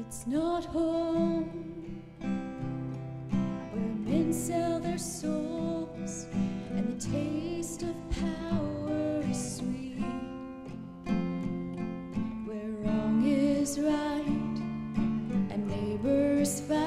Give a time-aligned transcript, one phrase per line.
[0.00, 2.02] It's not home
[3.72, 6.26] where men sell their souls
[6.70, 9.98] and the taste of power is sweet.
[12.46, 14.58] Where wrong is right
[15.50, 16.77] and neighbors fight.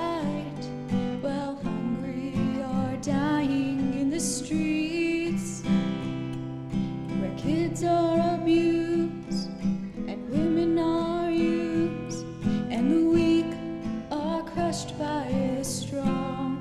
[14.71, 16.55] crushed by the strong.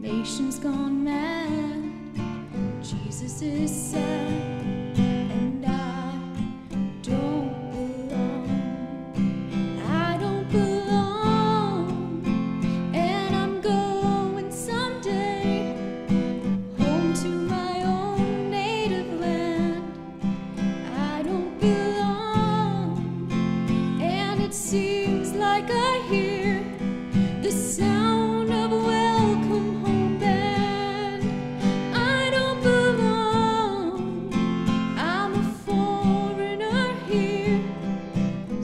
[0.00, 1.92] Nations gone mad,
[2.82, 4.21] Jesus is sad.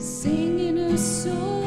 [0.09, 1.58] singing a song.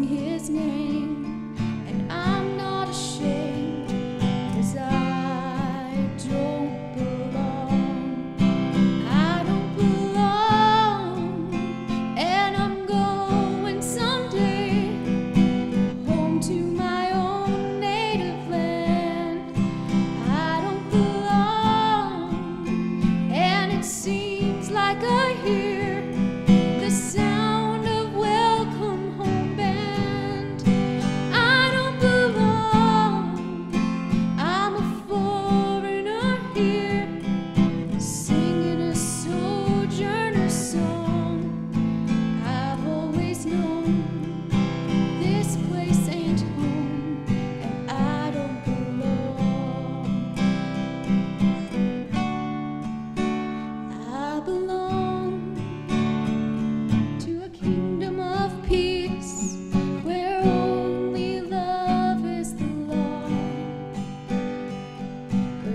[0.00, 1.11] his name.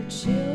[0.10, 0.47] 是